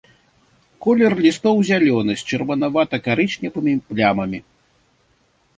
[0.85, 4.39] Колер лістоў зялёны з чырванавата-карычневымі плямамі.